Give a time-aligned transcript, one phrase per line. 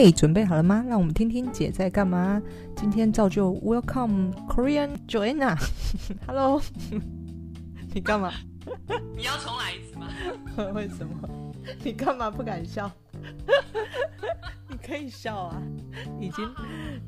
[0.00, 0.84] 嘿，准备好了吗？
[0.86, 2.40] 让我们听听姐在干嘛。
[2.76, 5.58] 今天照旧 Welcome Korean Joanna。
[6.24, 6.62] Hello，
[7.92, 8.32] 你干嘛？
[9.16, 10.06] 你要重来一次吗？
[10.72, 11.28] 为什么？
[11.82, 12.88] 你干嘛不敢笑？
[14.68, 15.60] 你可以笑啊，
[16.20, 16.48] 已经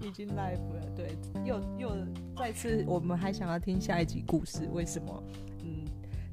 [0.03, 0.85] 已经 live 了。
[0.97, 1.93] 对，又又
[2.37, 4.69] 再次，我们还想要听下一集故事。
[4.73, 5.23] 为什么？
[5.63, 5.85] 嗯，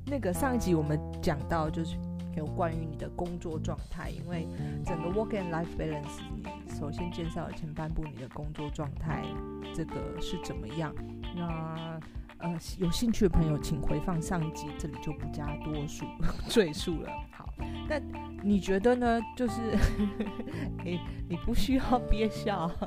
[0.08, 1.98] 那个上一集我们讲到就是。
[2.38, 4.48] 有关于你的工作状态，因为
[4.86, 6.44] 整个 work and life balance，你
[6.78, 9.24] 首先介绍前半部你的工作状态，
[9.74, 10.94] 这个是怎么样？
[11.36, 12.00] 那
[12.40, 16.06] 呃，有兴趣的朋友请回放上集，这里就不加多数
[16.48, 17.10] 赘述了。
[17.32, 17.52] 好，
[17.90, 18.00] 那
[18.44, 19.20] 你觉得呢？
[19.36, 19.76] 就是
[20.86, 22.70] 诶你不需要憋笑。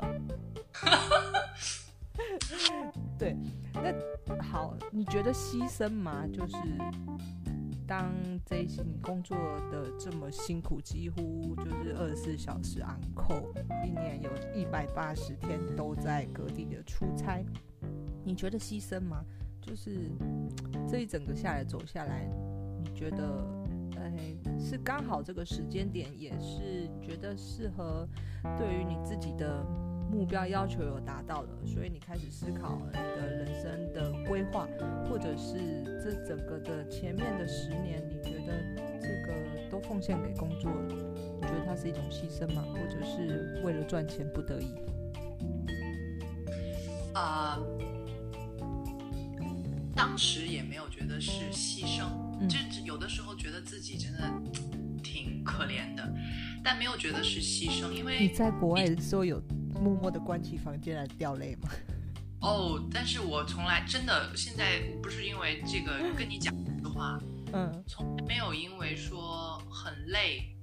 [3.19, 3.35] 对，
[3.73, 3.93] 那
[4.41, 6.25] 好，你觉得牺牲吗？
[6.31, 6.55] 就是。
[7.91, 8.09] 当
[8.45, 9.35] 这一些你工作
[9.69, 13.51] 的这么辛苦，几乎就是二十四小时昂扣
[13.85, 17.43] 一年有一百八十天都在各地的出差，
[18.23, 19.25] 你觉得牺牲吗？
[19.59, 20.09] 就是
[20.87, 22.31] 这一整个下来走下来，
[22.81, 23.45] 你觉得，
[23.97, 28.07] 哎，是刚好这个时间点，也是觉得适合
[28.57, 29.65] 对于你自己的。
[30.11, 34.67] 目标要求有达到了，所以你开始思考你的人生的规划，
[35.09, 35.57] 或者是
[36.03, 38.53] 这整个的前面的十年，你觉得
[38.99, 39.33] 这个
[39.71, 40.87] 都奉献给工作了，
[41.39, 42.61] 你觉得它是一种牺牲吗？
[42.73, 44.75] 或者是为了赚钱不得已？
[47.13, 48.67] 啊、呃，
[49.95, 52.03] 当时也没有觉得是牺牲，
[52.41, 54.19] 嗯、就有的时候觉得自己真的
[55.01, 56.13] 挺可怜的，
[56.61, 59.41] 但没有觉得是牺牲，因为你在国外的时候有。
[59.79, 61.69] 默默的关起房间来掉泪吗？
[62.41, 67.19] 哦，oh, 但是我从来真的现在不是因为这个跟你讲的话，
[67.53, 70.55] 嗯，从来没有因为说很累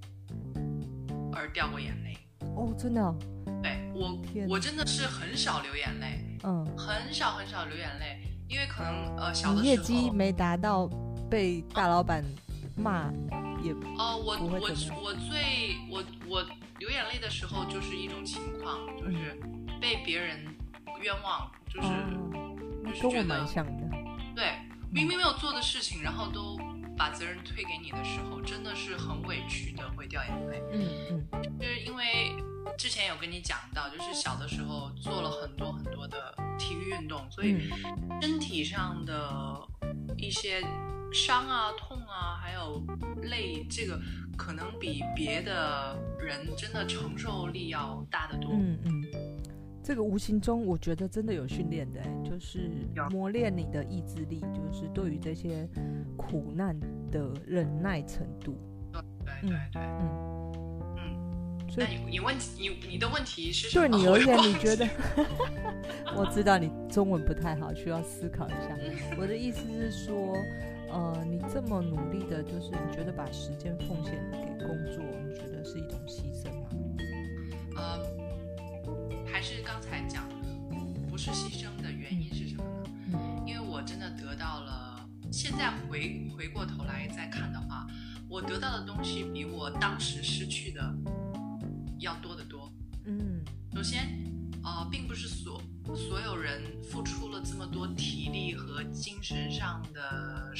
[1.33, 2.19] 而掉过眼泪。
[2.57, 3.15] 哦，真的？
[3.63, 10.91] 对，我我真的是很少流眼泪，嗯，很少很少流眼泪，因为可能呃小的时候业绩没达到，
[11.31, 12.25] 被大老板
[12.77, 13.13] 骂
[13.63, 16.45] 也哦，我我我最我我。
[16.79, 19.39] 流眼泪的时候就是一种情况，就是
[19.81, 20.45] 被别人
[21.03, 22.57] 冤枉，就是、哦、
[22.87, 23.47] 就是觉得
[24.35, 24.53] 对，
[24.91, 26.57] 明明没有做的事情，然后都
[26.97, 30.63] 把责任推给你的时候，真的是很委屈的，会掉眼泪。
[30.73, 32.33] 嗯嗯，就是因为
[32.77, 37.71] 之前有跟你讲到，就是小的时候做了很多很多的体育运动，所以
[38.21, 39.67] 身体上的
[40.17, 40.63] 一些
[41.13, 42.83] 伤啊、痛啊，还有
[43.23, 43.99] 累，这个。
[44.39, 48.53] 可能比别的人真的承受力要大得多。
[48.53, 49.05] 嗯嗯，
[49.83, 52.71] 这个无形中我觉得真的有训练的，就是
[53.11, 55.69] 磨练你的意志力，就是对于这些
[56.17, 56.79] 苦难
[57.11, 58.57] 的忍耐程度。
[58.93, 59.03] 对
[59.43, 60.53] 对对对，嗯
[60.99, 61.69] 嗯。
[61.69, 63.75] 所以你你问你你的问题是？
[63.77, 64.89] 对你而言，你觉得？
[66.17, 68.79] 我知道你中文不太好，需要思考一下。
[69.21, 70.37] 我的意思是说。
[70.91, 76.69] 呃，你这么努力的，就是你觉得把时间奉献给工作，你觉得是一种牺牲吗？
[77.77, 78.01] 呃，
[79.27, 80.25] 还是刚才讲，
[81.09, 82.91] 不是牺牲的原因是什么呢？
[83.13, 87.87] 嗯，因为我真的得到了，现在回回过头来再看的话，
[88.29, 90.95] 我得到的东西比我当时失去的
[91.99, 92.73] 要多得多。
[93.05, 93.43] 嗯，
[93.75, 94.09] 首先，
[94.63, 95.61] 啊、呃，并不是所。
[95.97, 100.53] 所有人付出了这么多体力和精神上的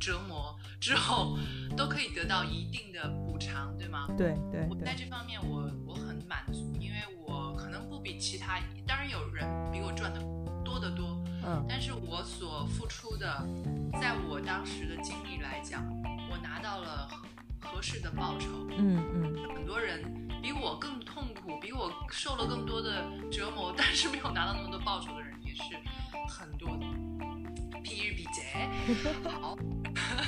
[0.00, 1.38] 折磨之后，
[1.76, 4.06] 都可以得到一定的补偿，对吗？
[4.16, 4.60] 对对。
[4.60, 10.20] 对我在这方面我我很满足，因为我可能不比其他，当然有人比我赚的
[10.64, 13.46] 多得多，嗯，但是我所付出的，
[14.00, 15.84] 在我当时的经历来讲，
[16.30, 17.10] 我拿到了
[17.60, 18.48] 合适的报酬，
[18.78, 20.25] 嗯嗯，很多人。
[20.46, 25.62] 比我更痛苦，比我受了更多的折磨， 但是没有拿到那么多报酬的人也是
[26.28, 26.86] 很多的。
[27.82, 28.68] 比比贼，
[29.28, 29.56] 好，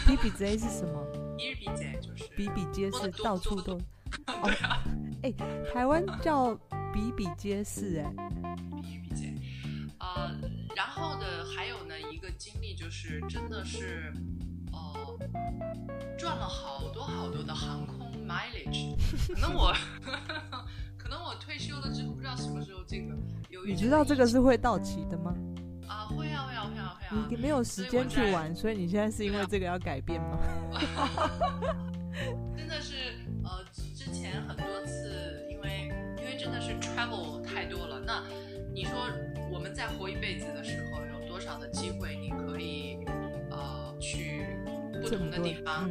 [0.08, 1.00] 比比贼是什么？
[1.38, 3.80] 比比贼就是比比皆是，到处都。
[4.42, 4.82] 对啊，
[5.22, 5.30] 哎，
[5.72, 6.52] 台湾叫
[6.92, 8.12] 比比皆是，哎，
[8.82, 9.32] 比比皆。
[10.00, 10.34] 呃，
[10.74, 14.12] 然后的还有呢一个经历就是真的是，
[14.72, 18.07] 哦、呃，赚了好多好多的航空。
[18.28, 18.94] mileage，
[19.34, 19.72] 可能我，
[20.98, 23.14] 可能我退休了之后，不知道什么时候这个
[23.48, 23.64] 有。
[23.64, 25.34] 你知道这个是会到期的吗？
[25.88, 27.26] 啊，会啊，会啊，会啊，会啊。
[27.30, 30.38] 你没有时间去玩，所以，所以你现在是因为这个要改变吗？
[32.56, 32.94] 真的是，
[33.44, 35.88] 呃，之前很多次，因为
[36.18, 37.98] 因为真的是 travel 太多了。
[38.00, 38.22] 那
[38.74, 39.08] 你说
[39.50, 42.98] 我们在活一辈子的时候，有多少的机会你可以
[43.50, 44.44] 呃去
[45.00, 45.88] 不同的地方？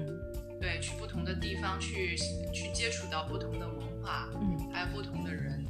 [0.59, 2.17] 对，去不同的地方去
[2.53, 5.65] 去接触到不同的文化，嗯，还有不同的人，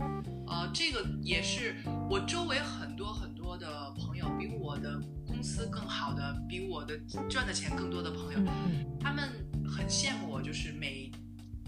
[0.48, 1.76] 呃，这个也是
[2.10, 6.98] 我周围很多很多的朋友，比我的公司更好的，比我的
[7.30, 9.30] 赚的钱更多的朋友，嗯，他们
[9.68, 11.12] 很羡慕我，就是每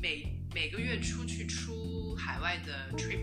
[0.02, 0.24] 每
[0.54, 3.20] 每个月出去出海外的 trip，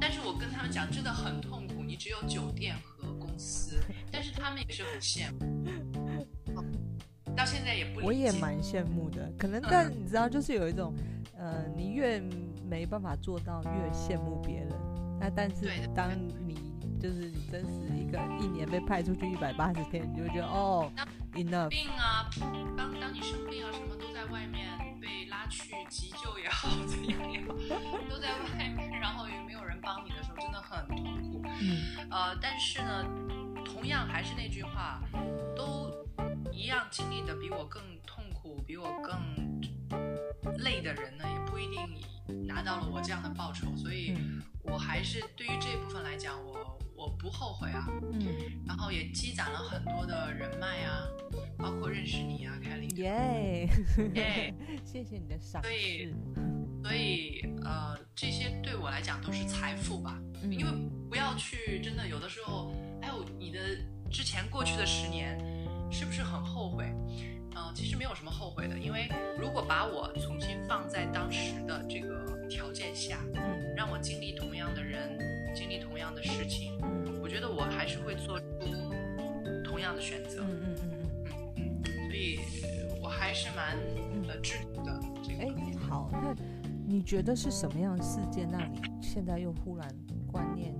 [0.00, 3.80] 但是我跟他们讲真的很痛苦，你只有酒店和公司，
[4.10, 5.55] 但是他们也是很羡慕。
[7.36, 9.30] 到现在也不，我也蛮羡慕的。
[9.38, 10.94] 可能，但你知道，就是有一种，
[11.36, 12.20] 呃，你越
[12.68, 14.68] 没办法做到，越羡慕别人。
[15.20, 16.10] 那但是，当
[16.46, 16.54] 你
[17.00, 20.90] 就是你真实一个一年被派出去一百八十天，你就会觉得哦
[21.34, 21.68] ，enough。
[21.68, 22.28] 病啊，
[22.76, 24.66] 当当你生病啊，什么都在外面
[25.00, 27.54] 被拉去急救也好，怎样也好，
[28.08, 31.42] 都在外面，然后也没有人帮你的时候，真的很痛苦。
[31.60, 32.08] 嗯。
[32.10, 33.04] 呃，但是呢，
[33.64, 35.00] 同样还是那句话，
[35.56, 36.05] 都。
[36.56, 39.14] 一样经历的比我更痛苦、比我更
[40.58, 44.16] 累的人呢，也不一定拿到了我这样的报酬，所以
[44.62, 47.86] 我还是对于这部分来讲，我我不后悔啊。
[48.10, 48.26] 嗯，
[48.66, 51.06] 然后也积攒了很多的人脉啊，
[51.58, 52.96] 包括认识你啊，Kelly。
[52.96, 53.68] 耶，
[54.14, 55.68] 耶， 谢谢你的赏识。
[55.68, 56.14] 所以，
[56.82, 60.72] 所以呃，这些对我来讲都是财富吧，嗯，因为
[61.10, 63.60] 不要去真的有的时候，哎呦你的
[64.10, 65.38] 之前过去的十年。
[65.90, 66.84] 是不是很后悔？
[67.54, 75.18] 嗯、呃，其实没有什么后悔的，因为如果把我重新放在当时的这个条件下，嗯，让我经历同样的人，
[75.54, 78.46] 经历同样的事情，嗯，我觉得我还是会做出
[79.64, 80.98] 同样的选择，嗯嗯嗯
[81.56, 82.40] 嗯嗯，所以
[83.02, 83.76] 我还是蛮
[84.28, 85.00] 呃知足的。
[85.22, 85.48] 这个，哎，
[85.88, 86.34] 好，那
[86.86, 89.88] 你觉得是什么样的事件让你现在又忽然
[90.30, 90.74] 观念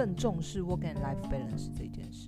[0.00, 2.26] 更重视 work and life balance 这件事。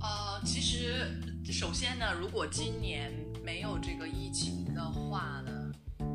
[0.00, 1.20] 呃，其实
[1.52, 3.12] 首先呢，如果今年
[3.44, 5.70] 没有这个疫情的话呢，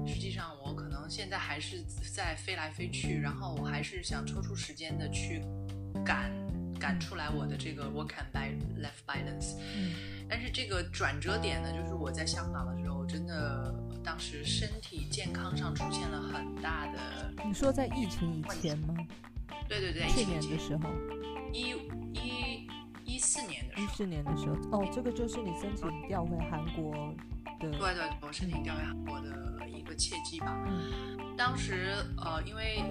[0.08, 5.40] 实际上我可能现在还是在飞来飞去，然后我还是想抽出时间的去
[6.04, 6.32] 赶
[6.80, 9.60] 赶出来我的这个 work and life balance。
[9.60, 9.94] 嗯。
[10.28, 13.72] 但是这个转折点呢，就是我在香港的时候，真的
[14.04, 17.32] 当时身体健康上出现了很大的。
[17.46, 18.96] 你说在疫情以前吗？
[19.68, 20.90] 对对对，去年的时候，
[21.52, 21.76] 一
[22.14, 22.68] 一
[23.04, 26.94] 一四年的时候，一四年的时候，哦，这个就是你申请调回韩国
[27.60, 30.56] 的，对对，我申请调回韩国的一个契机吧。
[30.68, 32.84] 嗯，当时呃，因为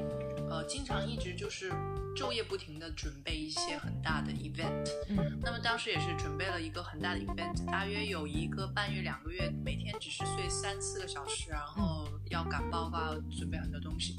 [0.50, 1.72] 呃，经常一直就是
[2.16, 12.08] 昼夜不停的准备一些很大的 event，嗯，那么当时也是准备了一个很大的 event，大约有一个半月两个月，每天只是睡三四个小时，然后。
[12.30, 14.16] 要赶报告，要准备很多东西。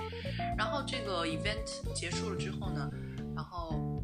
[0.58, 2.90] 然后这个 event 结束了之后呢，
[3.36, 4.02] 然后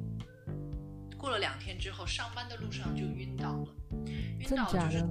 [1.18, 3.68] 过了两天之后，上班的路上就晕倒了。
[4.39, 5.03] 晕倒就是，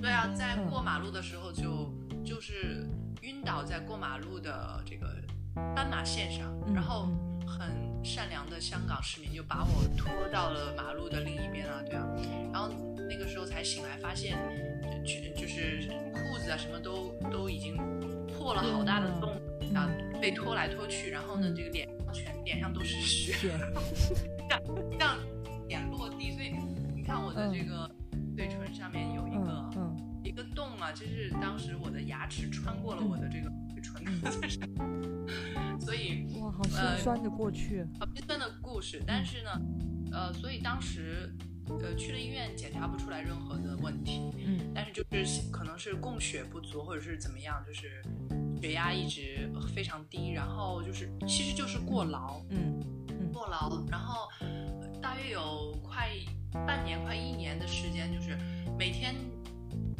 [0.00, 1.92] 对啊，在过马路的时候就
[2.24, 2.88] 就是
[3.20, 5.14] 晕倒在过马路的这个
[5.76, 7.08] 斑马线上，然后
[7.46, 7.70] 很
[8.02, 12.06] 善良的香港市民就把我拖到了马路的另一边啊，对啊，
[12.52, 12.68] 然后
[13.08, 14.38] 那个时候才醒来，发现
[15.04, 17.76] 就就是裤子啊什么都都已经。
[18.48, 19.38] 破了好大的洞，
[19.74, 19.90] 然后
[20.22, 23.34] 被拖来拖去，然后呢，这个脸上全脸上都是血，
[24.48, 24.58] 像
[24.98, 25.18] 像
[25.68, 26.54] 脸落地，所以
[26.96, 27.86] 你看我的这个
[28.34, 29.70] 嘴唇上面有一个
[30.24, 34.02] 一个洞啊，就是当时我的牙齿穿过了我的这个嘴唇，
[35.78, 39.50] 所以哇，好心酸的过去，好心酸的故事，但是呢，
[40.10, 41.30] 呃，所以当时
[41.68, 48.02] 呃去了医院检查不出来任何的问题，嗯，但是就是可能是供血不足或者是怎么样，就是。
[48.60, 54.28] 血压一直非常低，然后就是其实就是过劳，嗯，嗯过劳，然后
[55.00, 56.10] 大约有快
[56.66, 58.36] 半年、快一年的时间，就是
[58.78, 59.14] 每天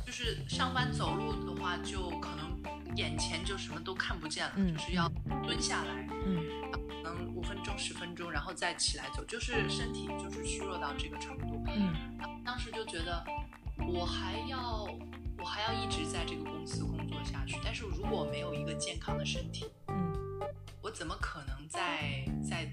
[0.04, 5.08] 就是上班走路的话，就可能眼前就什么都看不见了，嗯、就是要
[5.44, 6.42] 蹲下来，嗯，
[7.02, 11.94] 可能五分钟、十分钟，然后再起来走，就是身体就是虚弱到这个程度，嗯，
[12.44, 13.24] 当时就觉得
[13.86, 14.88] 我还要。
[15.40, 20.12] 我还要一直在这个公司工作下去，但是如果没有一个健康的身体，嗯，
[20.82, 22.68] 我怎么可能在在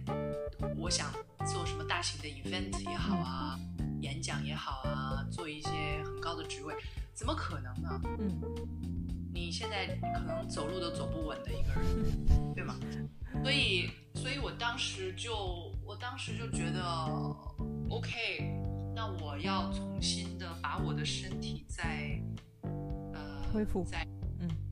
[0.78, 1.12] 我想
[1.46, 3.60] 做什么大型的 event 也好啊，
[4.02, 5.70] 演讲也好啊，做一些
[6.04, 6.74] 很高的职位，
[7.14, 8.02] 怎么可能呢？
[8.20, 8.42] 嗯，
[9.34, 12.76] 你现在可能走路都走不稳的一个人， 对吗？
[13.44, 16.82] 所以，所以我当时就，我当时就觉得
[17.90, 18.50] ，OK，
[18.96, 22.20] 那我要重新的把我的身体再。
[23.56, 23.86] 恢复。
[23.86, 24.06] 在
[24.42, 24.66] 嗯。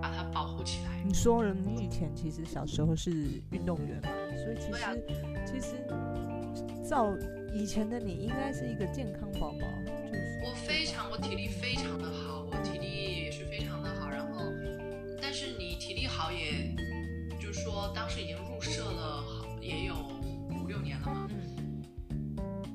[0.00, 1.02] 把它保护起来。
[1.04, 3.10] 你说人你以前其实小时候是
[3.50, 5.04] 运动员嘛所以其实
[5.46, 7.14] 其实照
[7.52, 10.40] 以前的你应该是一个健康宝宝就是。
[10.44, 14.42] 我非常我体力非常的好我体力也是非常的好然后
[15.20, 16.74] 但是你体力好也
[17.38, 19.94] 就是说当时已经入社了好也有
[20.50, 21.28] 五六年了嘛。
[21.30, 21.84] 嗯。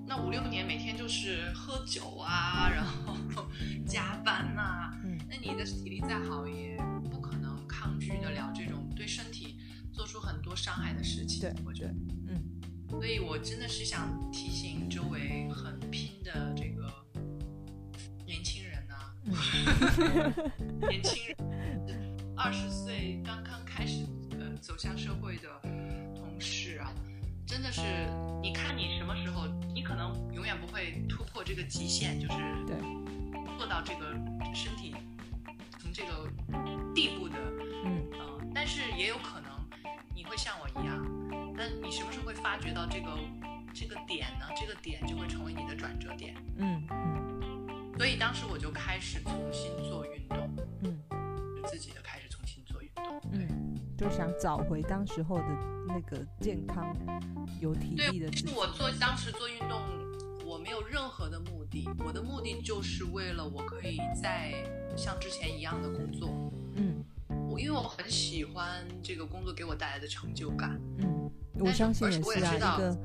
[0.05, 3.17] 那五六年每天就是喝酒啊然后
[3.85, 4.91] 加班呐
[5.47, 6.77] 你的体力再好，也
[7.09, 9.57] 不可能抗拒得了这种对身体
[9.93, 11.39] 做出很多伤害的事情。
[11.41, 11.93] 对，我觉得。
[12.27, 12.43] 嗯。
[12.89, 16.91] 所以我真的是想提醒周围很拼的这个
[18.25, 18.95] 年轻人呢、
[20.89, 21.37] 年轻人，
[22.35, 24.55] 二十岁刚刚开始呃。
[24.59, 25.47] 走向社会的
[26.15, 26.91] 同事啊，
[27.45, 27.81] 真的是，
[28.41, 32.35] 你看你什么时候，你可能永远不会突破这个极限，就是
[32.65, 32.75] 对，
[33.57, 34.11] 做到这个
[34.53, 35.06] 身体从
[35.97, 36.29] 这个
[36.93, 37.35] 地步的，
[37.83, 39.49] 嗯呃，但是也有可能
[40.13, 41.03] 你会像我一样，
[41.55, 43.09] 那你什么时候会发觉到这个
[43.73, 44.45] 这个点呢？
[44.55, 51.01] 这个点就会成为你的转折点，嗯嗯，所以当时我就开始重新做运动，嗯，
[51.55, 53.47] 就自己的开始重新做运动，嗯、
[53.97, 54.07] 对。
[54.07, 55.47] 就想找回当时候的
[55.87, 56.95] 那个健康、
[57.59, 58.29] 有体力的。
[58.29, 59.81] 对，我做当时做运动，
[60.47, 64.53] 我没有任何的目的，我的目的就是为了我可以再
[64.95, 66.29] 像之前一样的工作。
[66.75, 67.03] 嗯，
[67.49, 70.79] 我因为我很喜欢这个工作给我带来的成就感。
[70.99, 72.97] 嗯，我相信也是啊，一个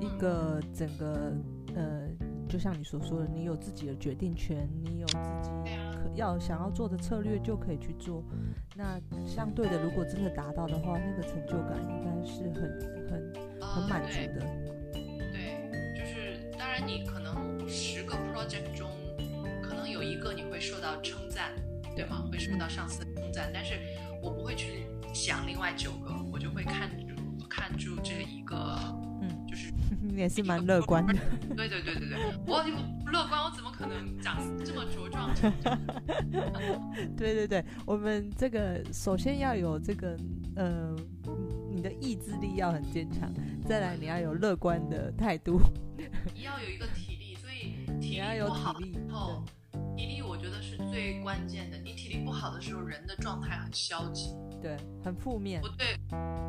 [0.00, 1.30] 一个整个
[1.76, 2.08] 呃，
[2.48, 8.24] 就像你所说的，你有自己的决定权，你有自己可要想要做的策略就可以去做。
[8.74, 12.62] 那相对的，如果真的达到的话，那个成就感应该是很
[13.10, 14.77] 很很满足的。
[16.86, 18.90] 你可能十个 project 中，
[19.62, 21.52] 可能有一个你会受到称赞，
[21.94, 22.24] 对吗？
[22.30, 23.74] 会受到上司的称赞，但是
[24.22, 27.14] 我不会去想另外九个，我就会看住
[27.48, 28.56] 看住这一个，
[29.22, 31.14] 嗯，就是你也是蛮乐观的。
[31.56, 32.62] 对对对对对，我
[33.04, 35.34] 不乐观，我怎么可能长这么茁壮？
[37.16, 40.16] 对对对，我们这个首先要有这个
[40.56, 40.94] 呃，
[41.78, 43.32] 你的意志力要很坚强，
[43.64, 45.60] 再来你要有乐观的态度，
[46.34, 49.44] 你要有一个体力，所以体力不好以后，
[49.96, 51.78] 体力我觉得是最关键的。
[51.78, 55.60] 你体力不好的时候，人的状态很消极，对，很负面。
[55.60, 55.96] 不对，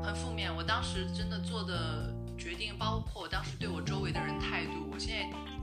[0.02, 0.52] 很负面。
[0.52, 5.59] 我当时真的做的决定，包括我当时对我周围的人态度，我现在。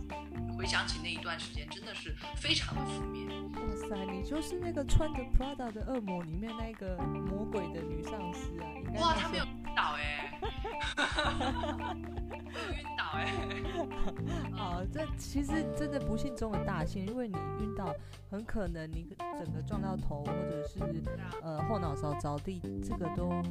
[0.56, 3.26] 回想起那一段时间，真的是非常的负面。
[3.52, 8.64] 哇塞，你就是那个穿着 Prada 的恶魔里面那个魔鬼的女上司啊！
[8.76, 10.40] 应该哇，他没有晕倒哎，
[12.46, 13.26] 没有晕倒哎。
[14.56, 17.94] 好，这其实真的不幸中的大幸，因为你晕倒，
[18.30, 20.78] 很可能你整个撞到头，或者是
[21.42, 23.42] 呃后脑勺着地，这个都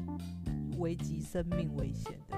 [0.79, 2.37] 危及生命危险的。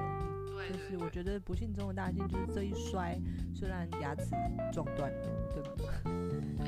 [0.67, 3.17] 就是我觉得不幸中的大幸，就是这一摔，
[3.53, 4.29] 虽然牙齿
[4.71, 5.93] 撞断了，对吧？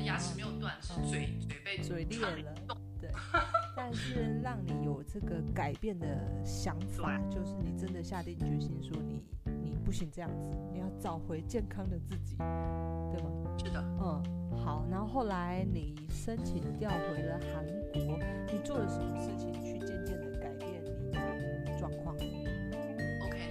[0.04, 2.54] 牙齿没有断，是嘴嘴被嘴裂了，
[3.00, 3.10] 对。
[3.76, 6.06] 但是让你有这个改变的
[6.44, 9.22] 想法，就是你真的下定决心说你
[9.62, 13.30] 你不行这样子，你要找回健康的自己，对吗？
[13.58, 14.22] 是的，嗯，
[14.56, 14.86] 好。
[14.90, 18.18] 然后后来你申请调回了韩国，
[18.52, 20.69] 你做了什么事情去渐渐的改变？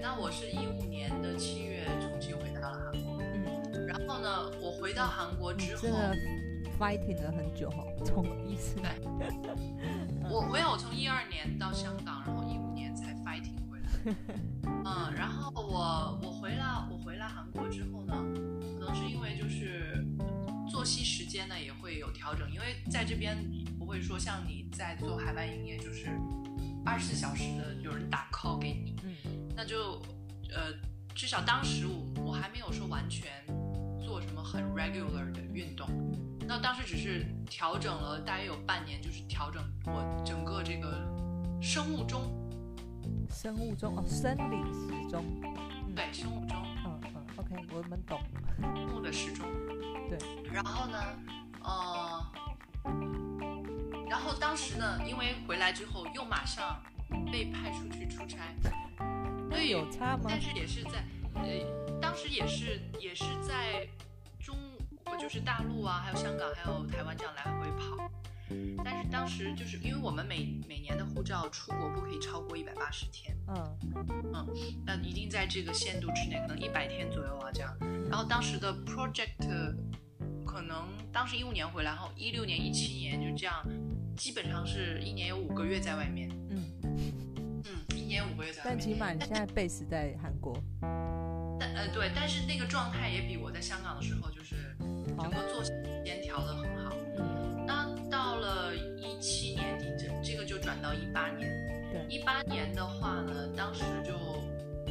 [0.01, 5.88] 那我是一五年的七月重新回到了韩国，嗯，然后呢，我回到韩国之后
[6.79, 8.89] ，fighting 了很久哈，从一四年，
[10.29, 14.15] 我没有，我从一二年到香港，然后一五年才 fighting 回来，
[14.86, 18.15] 嗯，然后我我回来我回来韩国之后呢，
[18.79, 20.06] 可能是因为就是
[20.70, 23.38] 作息时间呢也会有调整，因为在这边
[23.77, 26.08] 不会说像你在做海外营业，就是
[26.86, 28.99] 二十四小时的有人打 call 给你，嗯。
[29.62, 30.01] 那就，
[30.56, 30.72] 呃，
[31.13, 33.30] 至少当时我我还没有说完全
[34.01, 35.86] 做什么很 regular 的运动，
[36.48, 41.06] 那当时只是调整了大约有半年，就是调整我整个这个
[41.62, 42.22] 生物钟，
[43.30, 45.25] 生物钟哦，生理时钟，
[45.94, 48.22] 对，生物钟，嗯嗯，OK，我们懂，
[48.62, 49.46] 生物的时钟，
[50.08, 50.18] 对，
[50.54, 51.04] 然后呢，
[51.63, 52.25] 呃，
[54.10, 56.82] 然后当时呢，因为回来之后又马上
[57.30, 58.38] 被派出去出差。
[59.50, 60.25] 对，有差吗？
[60.29, 61.03] 但是也是在，
[61.36, 63.88] 呃，当时也是也是在
[64.39, 64.56] 中，
[65.20, 68.10] 就是大陆啊，还有香港，还有台湾这样来回跑。
[68.84, 73.77] 但是当时就是因为我们每每年的护照出国不可以超过一百八十天，嗯
[74.34, 74.48] 嗯，
[74.84, 77.72] 那一定在这个限度之内，可能一百天左右啊这样。
[78.10, 79.75] 然后当时的 project
[80.48, 83.63] 可能当时一五年回来后，一六年、一七年就这样，
[84.18, 86.38] 基本上是一年有五个月在外面，嗯。
[88.63, 90.58] 但起码你现在 base 在韩国，
[91.60, 94.75] 但呃对，但是那个状态也比我在香港的时候就是
[95.18, 96.96] 整个作息时间调得很好。
[97.18, 101.50] 嗯，那到了一七年底，这这个就转到一八年。
[101.92, 104.13] 对，一八年的话呢，当时就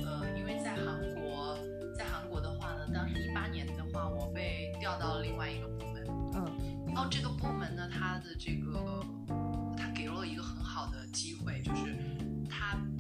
[0.03, 1.57] 呃，因为在韩国，
[1.97, 6.07] 在韩国的话呢，当时一八年的话，我被调到了另外一个部门。
[6.35, 9.05] 嗯，然后这个部门呢，它的这个，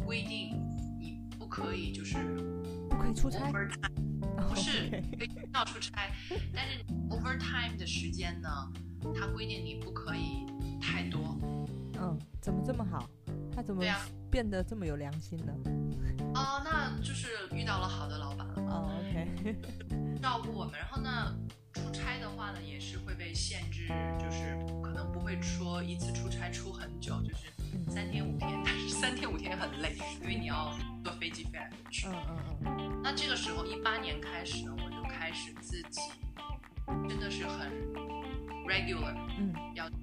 [0.09, 0.57] 规定
[0.99, 2.17] 你不可以就是
[2.89, 3.53] 不可以出差。
[4.49, 4.89] 不是
[5.19, 6.11] 可以到出差，
[6.55, 8.49] 但是 overtime 的时间呢，
[9.15, 10.47] 它规定你不可以
[10.81, 11.39] 太多。
[12.01, 13.07] 嗯，怎么这么好？
[13.55, 13.85] 他怎么
[14.31, 15.53] 变得这么有良心呢？
[16.35, 18.55] 哦，那就是遇到了好的老板了。
[18.63, 19.57] 哦，OK，
[20.23, 20.79] 照顾我们。
[20.79, 21.37] 然后呢，
[21.75, 23.89] 出差的话呢，也是会被限制，
[24.19, 27.53] 就是可能不会说一次出差出很久，就是
[27.89, 28.63] 三天五天。
[28.65, 32.07] 但是三天五天很累，因为你要坐飞机飞来飞去。
[32.09, 33.01] 嗯嗯嗯。
[33.03, 36.01] 那这个时候，一八年开始呢，我就开始自己，
[37.09, 37.71] 真的是很
[38.67, 39.97] regular，嗯，要去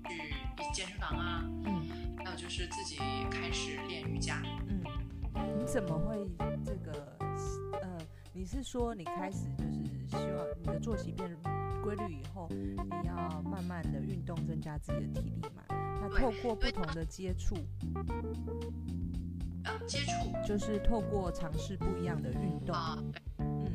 [0.73, 2.97] 健身房啊，嗯，还有就是自己
[3.29, 4.81] 开始练瑜伽，嗯，
[5.57, 6.25] 你怎么会
[6.63, 7.17] 这个？
[7.81, 7.97] 呃，
[8.33, 11.29] 你是说你开始就是希望你的作息变
[11.83, 15.63] 规律以后，你要慢慢的运动，增加自己的体力嘛？
[16.09, 17.55] 那透过不同的接触。
[19.63, 22.75] 呃，接触就是透过尝试不一样的运动
[23.39, 23.65] 嗯，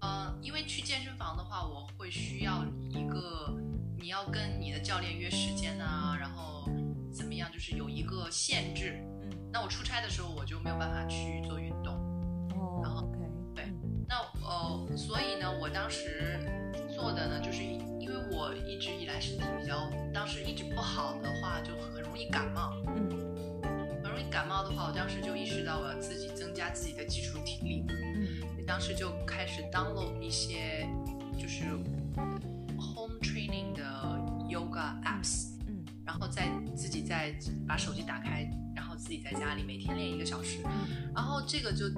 [0.00, 3.56] 呃，因为去健身房的话，我会需要一个，
[3.98, 6.68] 你要跟你的教练约时间啊，然后
[7.10, 11.94] 怎么样，就是有一个限制，嗯，那我出差的时候我就没有办法去做运动，
[12.54, 13.18] 哦，然后，OK，
[13.54, 13.72] 对，
[14.06, 14.16] 那
[14.46, 16.38] 呃，所以呢，我当时
[16.94, 17.62] 做的呢，就是
[18.30, 23.08] 我一直以来身体比较，当时一直不好的话，就很容易感冒，嗯。
[24.02, 27.84] 很容易感冒的话，我当时就意识到我要自己增加自己的基础体力。
[27.88, 30.88] 嗯，当时就开始 download 一些
[31.38, 31.64] 就是
[32.78, 33.82] home training 的
[34.48, 35.50] yoga apps。
[35.66, 37.34] 嗯，然后再自己再
[37.66, 40.60] 把手机打开，然后自己在家里每天练一个小时。
[41.14, 41.90] 然后这个就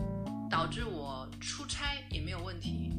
[0.51, 2.93] 导致我出差也没有问题。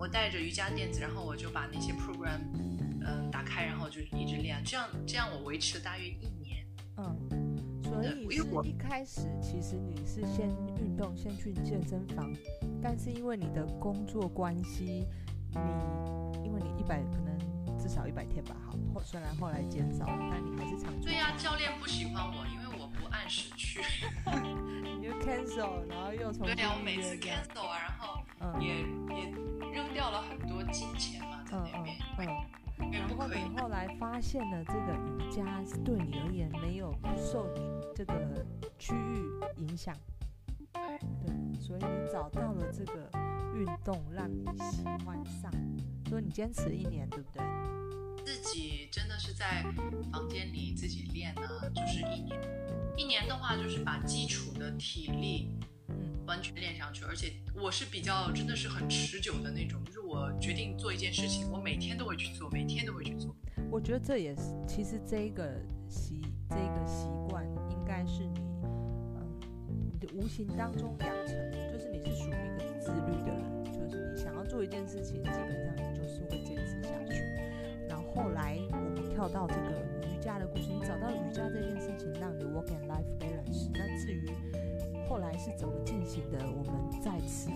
[0.00, 4.62] 嗯，我带着瑜伽垫子，然后我就把那些 program 嗯、呃、打开，然后就一直练。
[4.64, 6.66] 这样这样我维持了大约一年。
[6.96, 7.16] 嗯。
[7.82, 12.32] 所以是一开始，其实你是先运动，先去健身房，
[12.80, 15.04] 但是因为你的工作关系，
[15.50, 15.58] 你
[16.44, 17.36] 因为你一百可能
[17.76, 21.08] 至少一百天吧，好，后虽然后来减少了，但你还是常去。
[21.08, 23.80] 对呀、啊，教练不喜欢我，因为我不按时去，
[24.96, 29.49] 你就 cancel，然后又从对呀、啊，我每次 cancel 啊，然后也、嗯、也扔
[29.92, 31.96] 掉了很多金钱嘛，在那边。
[32.18, 32.26] 嗯。
[32.26, 37.60] 嗯然后你后来发现了这个瑜伽对你而言没有受你
[37.94, 38.42] 这个
[38.78, 39.22] 区域
[39.58, 39.94] 影响，
[40.72, 40.98] 对，
[41.60, 43.10] 所以你找到了这个
[43.54, 45.52] 运动让你喜欢上，
[46.08, 47.44] 所以你坚持一年，对不对？
[48.24, 49.62] 自己真的是在
[50.10, 51.42] 房间里自己练呢，
[51.74, 52.40] 就是一年，
[52.96, 55.50] 一年的话就是把基础的体力。
[56.30, 63.34] 完全练上去，而且我是比较真的是很持久的那种，就是我决定做一件事情，我每天都会去做，每天都会去做。
[63.68, 71.34] 我觉得这也是，其实这个习这个习惯应该是你，嗯，你的无形当中养成，
[71.72, 77.14] 就是你是属于一个自律的人，就是你想要做一件事情，基本上你就是会坚持下去。
[77.88, 83.68] 然后后来我们跳到这个瑜伽的故事，你找到瑜伽这件事情，让你 work and life balance。
[83.72, 84.30] 那至于
[85.10, 86.38] 后来是怎么进行的？
[86.48, 87.50] 我们再次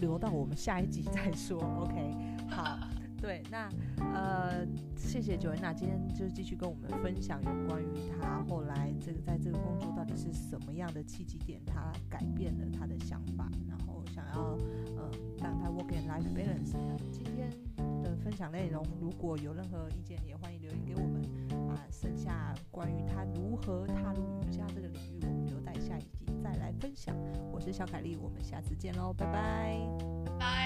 [0.00, 1.62] 留到我们下一集再说。
[1.80, 2.12] OK，
[2.50, 2.76] 好，
[3.20, 3.70] 对，那
[4.12, 4.66] 呃，
[4.96, 7.86] 谢谢 Joanna，今天就继续跟我们分享有关于
[8.20, 14.58] 他后来这个在这个工作到底是什么样的契机点，他改变了他的想法，然后想要
[14.96, 16.74] 呃让他 work and life balance。
[17.12, 17.48] 今天
[18.02, 21.78] 的分享内容，如果有任何意见，也欢迎留言给我们啊。
[21.92, 26.21] 剩下关于他如何踏入瑜伽这个领域，我们留待下一集。
[26.42, 27.16] 再来分享，
[27.52, 30.61] 我是小凯丽，我们下次见喽，拜拜。